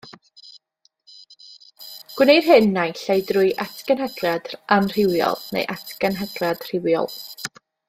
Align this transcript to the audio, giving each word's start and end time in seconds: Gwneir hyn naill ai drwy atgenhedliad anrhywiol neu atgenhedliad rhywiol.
Gwneir 2.15 2.47
hyn 2.47 2.71
naill 2.77 3.03
ai 3.17 3.21
drwy 3.33 3.53
atgenhedliad 3.67 4.51
anrhywiol 4.79 5.39
neu 5.59 5.69
atgenhedliad 5.77 6.67
rhywiol. 6.73 7.15